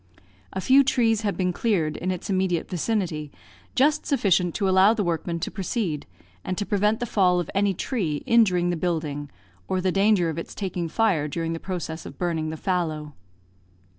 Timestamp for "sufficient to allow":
4.07-4.95